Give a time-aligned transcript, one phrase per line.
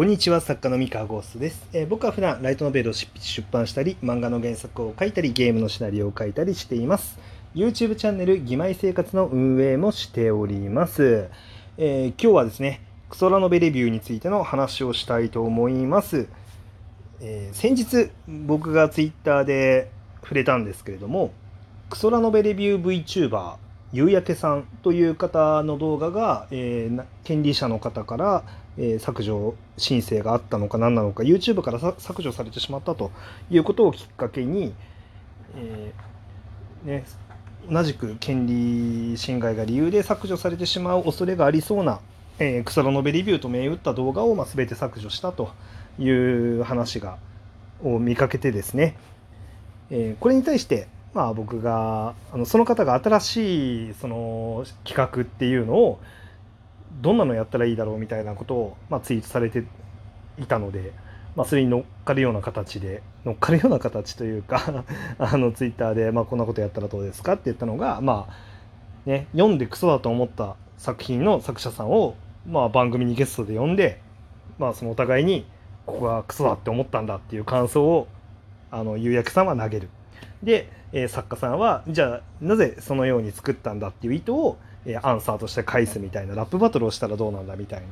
[0.00, 7.18] こんにちは作家の三河ゴーストです、えー僕は普段ライトノベルを執筆出版したり漫画の原作を書いたりゲームのシナリオを書いたりしています。
[7.54, 11.28] YouTube チャンネル「義妹生活」の運営もしております、
[11.76, 16.28] えー今日はですねクソラノベレビューについての話をしたいと思います、
[17.20, 19.90] えー先日僕が Twitter で
[20.22, 21.30] 触れたんですけれども
[21.90, 23.56] クソラノベレビュー VTuber
[23.92, 28.42] ゆうやけさんという方の動画が、えー権利者の方から、
[28.82, 33.12] え削除申請があったのか何なのか YouTube から削除されてしまったと
[33.50, 34.72] いうことをきっかけに、
[35.54, 37.04] えーね、
[37.70, 42.00] 同じく権利侵害が理由で削除されてしまう恐れがありそうな、
[42.38, 45.50] えークソラノベレビューと銘打った動画を、まあ、全て削除したと
[45.98, 47.18] いう話が
[47.84, 48.96] を見かけてですね、
[49.90, 56.00] えーこれに対して、まあ、僕があのその方が新しいその企画っていうのを
[57.00, 59.64] どんなのやったらいいだろうみたいなことを、まあ、ツイートされて
[60.38, 60.92] いたので、
[61.36, 64.84] まあ、それに乗っかるような形で乗っかるような形というか
[65.18, 72.14] あのツイッターで、まあ、こんなことやったらどうですかって言ったのが、まあね、読んでクソだと思った作品の作者さんを、
[72.46, 74.00] まあ、番組にゲストで呼んで、
[74.58, 75.46] まあ、そのお互いに
[75.86, 78.08] ここがクソだって思ったんだっていう感想を
[78.70, 79.88] あの釉薬さんは投げる。
[80.42, 87.82] で、えー作家さんはじゃあなぜそのように作ったんだっていう意図を、えアンサーとして返すみたいなラップバトルをしたらどうなんだみたい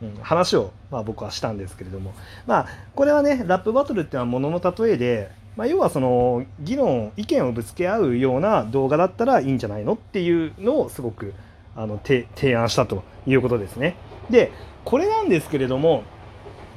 [0.00, 2.14] な、うん、話を、まあ、僕はしたんですけれども
[2.46, 11.34] まあこれはねラップバトルっていうのはものの例えで、まあ、要はその議論意見をぶつけ合うような動画だったらいいんじゃないのっていうのをすごく
[11.76, 13.96] あの提案したということですね。
[14.30, 14.52] で
[14.84, 16.04] これなんですけれども、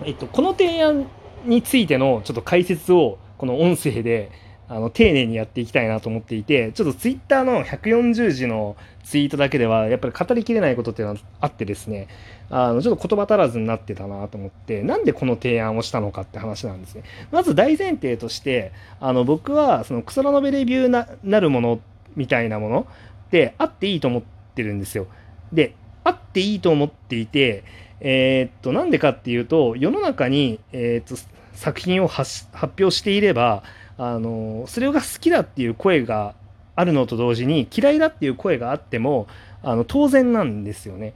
[0.03, 1.07] えっと、この提案
[1.45, 4.31] についてのちょっと解説をこの音声で
[4.69, 12.07] あの丁寧にやっていきたいなと思っていてちょっとツイッターの140字のツイートだけではやっぱり語りきれないことっていうのはあってですね
[12.49, 17.03] あのちょっと言葉足らずになってたなと思ってなんでこの提案をしたのかって話なんですね。
[17.31, 21.79] まず大前提としてあの僕はそのクソラノベレビューななるもの
[22.15, 22.87] みたいなもの
[23.27, 24.23] ってあっていいと思っ
[24.55, 25.07] てるんですよ。
[25.53, 27.63] であっていいと思っていて
[28.01, 31.21] えーっとなんでかっていうと世の中に、えーっと
[31.53, 33.63] 作品を発発表していれば
[33.97, 36.35] あのそれが好きだっていう声が
[36.75, 39.27] あるのと同時に嫌いだっていう声があっても
[39.63, 41.13] あの当然なんですよね。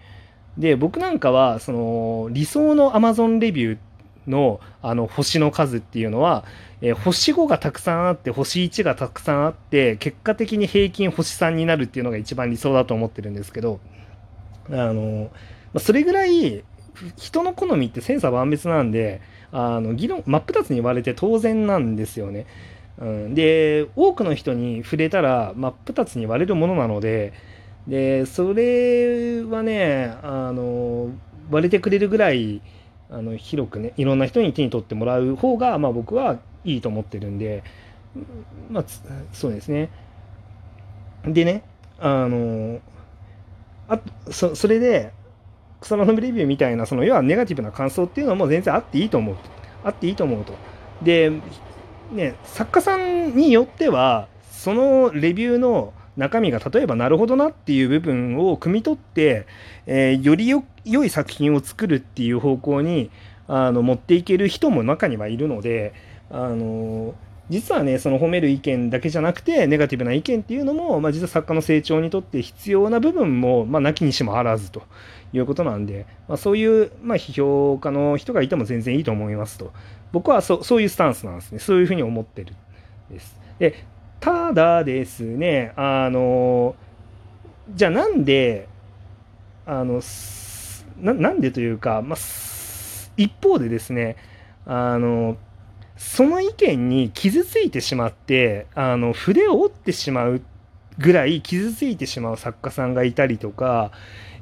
[0.57, 3.77] で僕なんかはその理想の Amazon レビュー
[4.27, 6.43] のあの星の数っていうのは、
[6.81, 13.79] えー星5がたくさんあって星1がたくさんあって結果的に平均星3になるっていうのが一番理想だと思ってるんですけど
[14.69, 15.29] あの
[15.73, 16.63] まあそれぐらい
[17.17, 19.21] 人の好みって千差万別なんで
[19.51, 22.45] あの議論真っ二つに言われて当然なんですよね。
[23.01, 27.33] うん、で多くの人に触れたら真っ二つに割れるものなので
[27.87, 31.09] でそれはねあの
[31.49, 32.61] 割れてくれるぐらい
[33.09, 37.63] あの広くねいろんな人に手に取ってもらう方が、まあ、僕はいいと思ってるんで、
[38.69, 38.83] まあ、
[39.33, 39.89] そうですね。
[41.25, 41.63] でね
[41.99, 42.79] あの
[43.87, 45.11] あそそれで
[45.81, 49.35] 草のレビューみたいなその要はネガティブな感想っていうのも全然あっていいと思う
[49.83, 50.53] あっていいと思うと。
[51.01, 51.31] で
[52.11, 59.47] ね、作家さんによってはそのレビューの中身が例えばなるほどなっていう部分を汲み取って、
[59.85, 63.11] えーよりよ良い作品を作るっていう方向に
[63.47, 65.93] あの持っていける人も中にはいるので
[66.29, 67.13] あの
[67.51, 74.83] 実はねその褒める意見だけじゃなくてネガティブな意見っていうのも、まあ、実は作家の成長にとって必要な部分も、まあ、なきにしもあらずと
[75.33, 79.73] いうことなんで、まあ、そういう、ま、批評家の人がいても全然いいと思いますと。
[80.13, 81.59] 僕はそそういうスタンスなんですね。
[81.59, 82.55] そういうふうに思ってる
[83.09, 83.37] です。
[83.59, 83.85] で、
[84.21, 86.75] ただですね、あの、
[87.75, 88.69] じゃあなんで、
[89.65, 90.01] あの、
[91.01, 92.19] なんでというか、まあ、
[93.17, 94.15] 一方でですね、
[94.65, 95.37] あの、
[96.03, 100.41] その意見に傷ついてしまって、あの、筆を折ってしまう
[100.97, 103.91] ぐらい傷ついてしまう作家さんがいたりとか、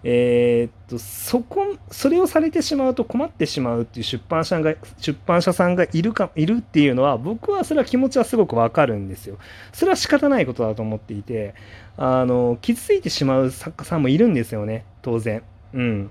[0.05, 9.38] えーっとそこそれをされてしまうと困ってしまうっていう出版社が出版社さんがいるかいるっていうのは僕はそれは気持ちはすごくわかるんですよ。
[9.73, 11.53] それは仕方ないことだと思っていて
[11.97, 15.44] あの傷ついてしまう作家さんもいるんですよね当然。
[15.73, 16.09] うん、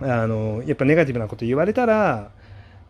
[0.00, 2.30] あのやっぱネガティブなこと言われたら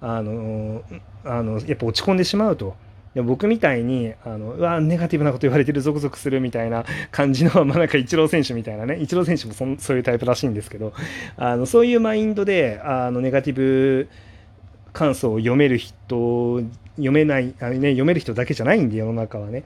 [0.01, 0.83] あの
[1.25, 2.75] あのやっぱ落ち込んでしまうと。
[3.17, 10.93] 僕みたいにあのうわネガティブなこと言われてるゾクゾクするみたいな 感じの、まあ、なんかイチロー選手みたいなねイチロー選手もそそういうタイプらしいんですけど
[11.37, 14.09] あのそういうマインドであのネガティブ
[14.93, 16.63] 感想を読める人
[16.95, 19.65] 読めないあ、ね、読める人だけじゃないんで世の中はね。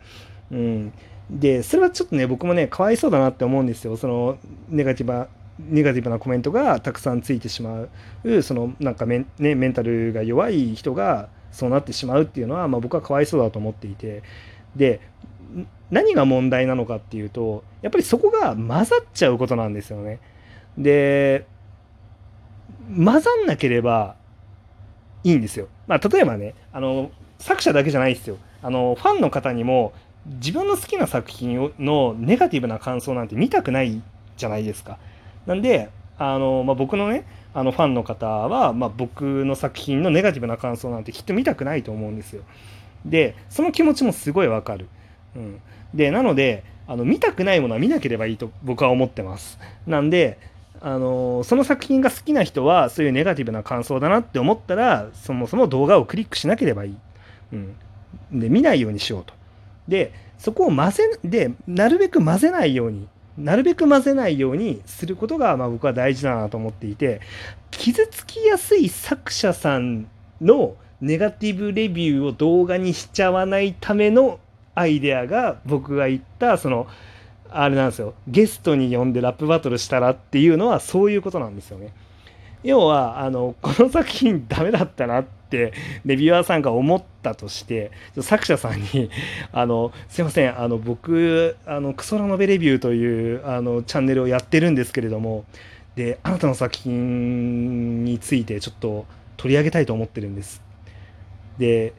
[0.50, 0.92] うん、
[1.30, 4.38] でそれはちょっとね僕もねかわいそうだなって思うんですよその
[4.68, 5.26] ネガティブ
[5.58, 7.86] ネガティブなコメントがたくさんついてしま
[8.24, 14.22] うそのなんかメン,、ね、メンタルが弱い人がそうなってしまうっていうのは、まあ、僕はかわいそうだと思っていて
[14.74, 15.00] で
[15.90, 20.18] 何が問題なのかっていうとやっぱりそこが混ざっちゃうことなんですよね。
[20.76, 21.46] で
[22.88, 24.16] 混ざんなければ
[25.22, 25.68] いいんですよ。
[25.86, 29.92] まあ、例えばねあの作者だけじゃないですよあのファンの方にも
[30.26, 34.02] 自分の好きな作品のネガティブな感想なんて見たくない
[34.36, 34.98] じゃないですか。
[35.46, 42.42] なんであの、まあ、僕のねあのファンの方は、まあ、僕の作品のネガティブな感想なんてきっと見たくないと思うんですよ。
[43.04, 44.88] でその気持ちもすごいわかる。
[45.36, 45.60] うん、
[45.92, 49.58] でなのであの見たくないものは見なければいいと僕は思ってます。
[49.86, 50.38] なんで
[50.80, 56.96] あのその作品が好きな人はそういうネガティブな感想だなって思ったらそもそも動画をクリックしなければいい。
[57.52, 57.76] うん、
[58.32, 59.32] で見ないようにしようと。
[59.88, 63.06] でそこを混ぜでなるべく混ぜないように
[63.36, 67.20] なるべく混ぜないようにすることが、まあ、僕は大事だなと思っていて
[67.70, 70.06] 傷つきやすい作者さん
[70.40, 74.38] のネガティブレビューを動画にしちゃわないための
[74.74, 76.86] アイデアが僕が言ったその
[77.50, 81.92] あれなんですよゲストに呼んでラップバトルしたらっていうのはそういうことなんですよね。
[82.64, 87.90] 要はあのこの作品ダメだったなってレビュアーさんが思ったとして
[88.20, 89.10] 作者さんに
[89.52, 95.44] あの「すいませんあの僕あのクソラノベレビューというあのチャンネルをやってるんですけれども
[95.96, 99.06] であなたの作品についてちょっと
[99.36, 100.62] 取り上げたいと思ってるんです」
[101.58, 101.92] で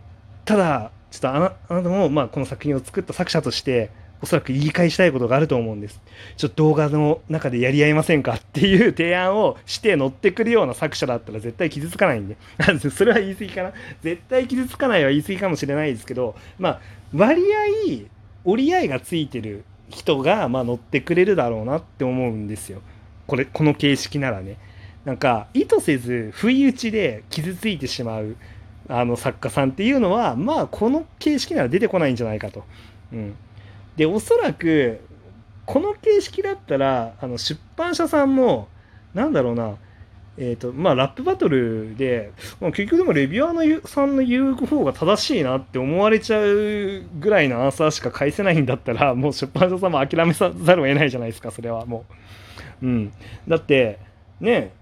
[0.44, 3.90] ただちょっとあなあなたも、まあ、この作品を作った作者として
[4.22, 6.02] おそらく言い返したいことがあると思うんです。
[6.38, 8.34] ちょっと動画の中でやり合いませんか？
[8.40, 12.38] っていう提案をして乗ってくるような作者だったら絶対傷つかないんで。
[12.92, 13.74] それは言い過ぎかな？
[14.02, 16.82] 絶対傷つかないは言い過ぎかもしれないですけど、まあ、
[17.14, 18.06] 割合、
[18.46, 22.82] 折り合いがついてる人が、まあ、乗ってくれるだろうなって思うんですよ。
[23.28, 24.58] これ、この形式ならね。
[25.04, 28.36] なんか、意図せず、不意打ちで傷ついてしまう、
[28.88, 32.64] あの作家さんっていうのは、まあ、この形式なら出てこないんじゃないかと。
[33.14, 33.36] うん。
[33.96, 35.02] でおそらく
[35.66, 38.68] この形式だったらあの出版社さんも
[39.14, 39.76] なんだろうな
[40.38, 52.04] えーとまあ、ラップバトルで、まあ、結局でもレビュアーのさんの言う方が正しいなって思われちゃうぐらいのアンサーしか返せないんだったらもう出版社さんも諦めざるを得ないじゃないですかそれはも
[52.82, 52.86] う。
[52.86, 53.14] うん、
[53.48, 54.00] だって
[54.42, 54.74] ね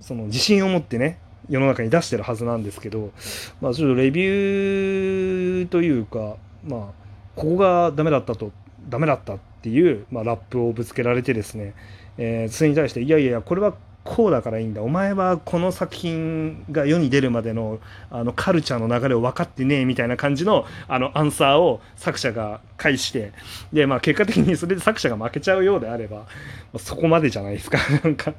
[0.00, 3.12] その自信を持ってね世の中に出してるはずなんですけど、
[3.60, 6.99] まあ、ちょっとレビューというかまあ
[7.40, 8.52] ここがダメだったと
[8.90, 11.74] ダメだったっていう、まあ、ラップをぶつけられてですね、
[12.18, 13.72] えー、それに対していやいやこれは
[14.04, 14.82] こうだからいいんだ。
[14.82, 23.32] お前はこの作品が世に出るまでのあのカルチャーの流れを分かってねえみたいな感じのあのアンサーを作者が返して
[23.72, 26.26] で、まあ、結果的にそれで作者が負けちゃうようであれば、ま
[26.74, 28.34] あ、そこまでじゃないですか なんか。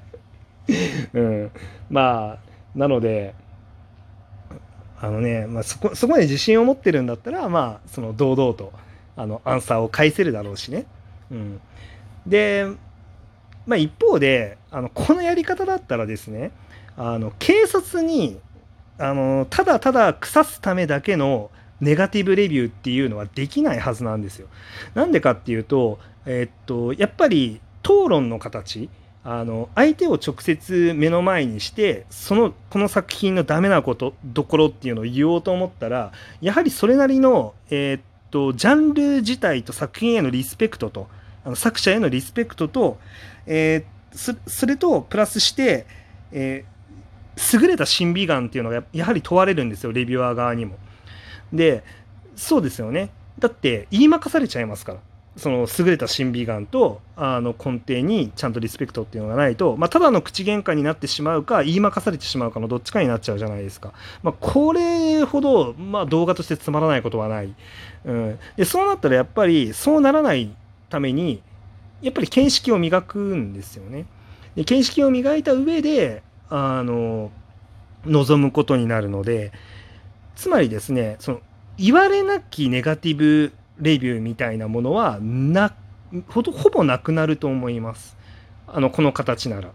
[1.13, 1.51] うん。
[1.89, 2.39] まあ
[2.75, 3.33] なので
[5.00, 8.71] あのね、まあ、そこそこまで自信を持ってるんだったら、まあ、その堂々と
[9.15, 10.85] あのアンサーを返せるだろうしね。
[11.31, 11.61] うん、
[12.25, 12.67] で、
[13.65, 16.51] まあ、一方であのこのやり方だったらですね
[16.97, 18.39] あの警察に
[18.97, 21.49] あのただただ腐すためだけの
[21.79, 24.47] ネガティブレビューっていうのはできないはずなんですよ。
[24.93, 28.89] なんでかっていうと、え、っとやっぱり討論の形
[29.23, 38.01] あの相手を直接目の前にしてそのこの作品のダメなことどころっていうのを言おうと思ったらやはりそれなりの、えー、っ
[38.31, 41.07] とジャンル自体と作品へのリスペクトと
[41.44, 42.97] あの作者へのリスペクトと、
[43.45, 45.85] えー、それとプラスして、
[46.31, 50.78] えー、優れた審美眼っていうのがやはり問われるんですよレビュアー側にも。
[51.54, 51.83] で
[52.35, 53.09] そうですよね
[53.40, 55.00] だって言いまかされちゃいますから。
[55.38, 67.56] その優れた審美眼とあの根底にちゃんとリスペクトっていうのがないと、まあ、ただの口喧嘩になってしまうか言いまかされてしまうかのどっちかになっちゃうじゃないですか、まあ、これほど、まあ、動画としてつまらないことはない、
[68.06, 70.54] うん、でそうなったらやっぱりそうならない
[70.90, 71.42] ために
[72.02, 74.06] やっぱり見識を磨くんですよね。
[74.56, 77.31] で見識を磨いた上であの
[78.06, 79.52] 望むことになるので
[80.35, 81.16] つまりですね。
[81.19, 81.42] その
[81.78, 85.73] 言われなきネガティブレビューみたいなものはな
[86.28, 88.18] ほほぼなくなると思います
[88.68, 89.71] あのこの形なら。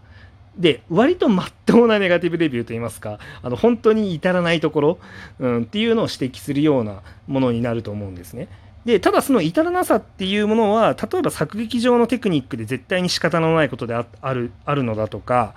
[0.57, 4.99] で割とまっとうなネガティブレビューといいますかあの本当に至らないところ、
[5.37, 8.47] うん、っていうのを指摘するようなものになると思うんですね。
[8.83, 15.55] でただその至らなさっていうものは例えば作劇上のテクニックで絶対に仕方のないことであるあるのだとか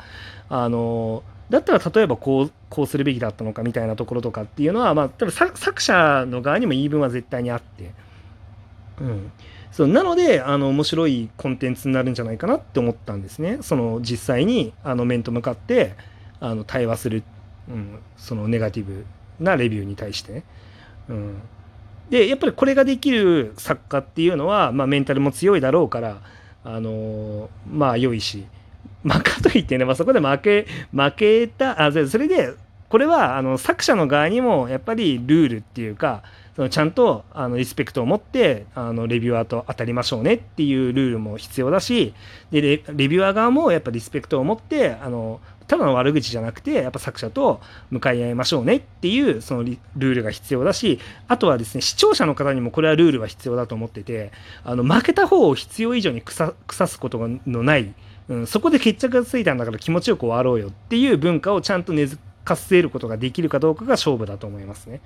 [0.49, 7.92] あのだったら例えばこうこうするべきだったのかみたいなところとかっていうのは、まあ、多分作者の側にも言い分は絶対にあって。
[9.00, 9.33] うん、
[9.73, 13.59] そうなのであの面白いコンテンツになるんじゃないかなって思ったんですね。
[13.62, 15.95] その実際にあの面と向かって
[16.40, 17.23] あの対話する、
[17.69, 19.07] うん、そのネガティブ
[19.38, 20.33] なレビューに対して。
[20.33, 20.45] ね。
[21.09, 21.42] うん。
[22.11, 26.21] でやっぱりこれができる作家っていうのは、まあ、メンタルも強いだろうから
[26.64, 28.47] あのまあ良いし、
[29.04, 32.54] まあ、かといってね、まあ、そこで負け負けたあそれで
[32.88, 36.25] これはあの作者の側にもやっぱりルールっていうか
[36.57, 42.14] そのちゃんとあのリスペクトを持ってあのレビュアーと当たりましょうねっていうルールも必要だし
[42.50, 45.40] でレビュアー側もやっぱリスペクトを持ってあの
[45.71, 54.33] ただの悪口じゃなくてやっぱ作者と向かい合いましょうねっていうそのルールが必要だしあとはですね視聴者の方にもこれはルールは必要だと思ってて
[54.64, 56.52] あの負けた方を必要以上に腐
[56.88, 57.95] すことのない、
[58.28, 65.00] うん、そこで決着がついたんだから気持ちよく終わろうよっていう文化をちゃんと根付かせることができるかどうかが勝負だと思いますね。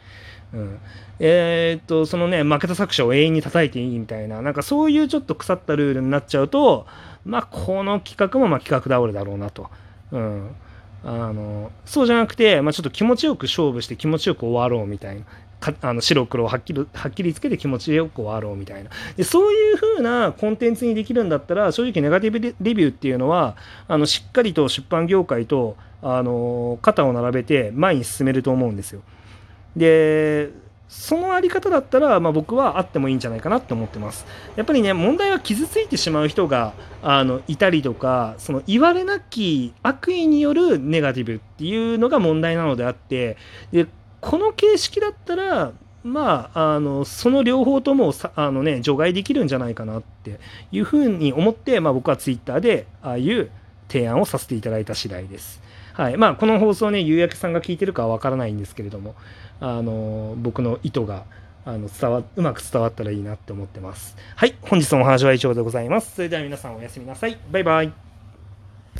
[0.53, 0.79] うん、
[1.19, 6.87] えー、っとそのね負けた作者を永遠に叩いていいみたいななんかそういうちょっと腐ったルールになっちゃうと
[7.25, 9.69] まあこの企画もま企画倒れだろうなと。
[10.13, 10.51] うん、
[11.05, 15.25] あのそうじゃなくて、まあ、ちょっと気持ちよく勝負して気持ちよく終わろうみたいな。
[15.83, 23.57] あの白黒をはっきりはっきりつけて気持ちよく終わろうみたいなでそういう風なコンテンツにできるんだったら正直ネガティブレビューっていうのは
[23.89, 29.01] あのしっかりと出版業界とあの肩を並べて前に進めると思うんですよ。
[29.77, 30.51] で
[30.89, 34.27] そのあり方だったら、まあ、僕はあってもいいんじゃないかなって思ってます。
[34.55, 43.37] やっぱりね、問題は傷ついてしまう人があのいたりとか、その言われなき悪意によるネガティブっていうのが問題なのであって、
[43.73, 43.89] で
[44.25, 50.41] この形式だったら、まあ、あのその両方ともあの、ね、除外できるんじゃないかなって
[50.73, 53.51] いうふうに思って、まあ、僕はツイッターでああいう
[53.89, 55.63] 提案をさせていただいた次第です。
[55.93, 59.15] はいまあ、この放送ね、夕焼けさんが聞いてるかはわからないんですけれども、
[59.61, 61.25] あの僕の意図が
[61.67, 64.17] あの伝わうまく伝わったらいいなって思ってます。
[64.37, 66.17] はい、本日のお話は以上でございます。
[66.17, 67.39] それでは皆さんおやすみなさい。
[67.53, 68.14] バイバイ。